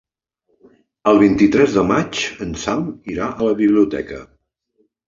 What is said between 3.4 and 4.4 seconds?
la biblioteca.